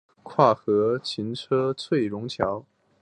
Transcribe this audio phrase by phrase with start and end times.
[0.03, 2.65] 旁为另一跨河行车桥翠榕桥。